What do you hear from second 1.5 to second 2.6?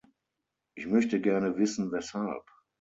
wissen, weshalb.